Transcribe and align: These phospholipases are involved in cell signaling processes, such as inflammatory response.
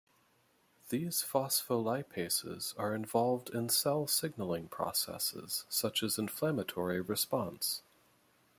These 0.89 1.21
phospholipases 1.21 2.73
are 2.79 2.95
involved 2.95 3.51
in 3.51 3.69
cell 3.69 4.07
signaling 4.07 4.67
processes, 4.67 5.65
such 5.69 6.01
as 6.01 6.17
inflammatory 6.17 7.01
response. 7.01 7.83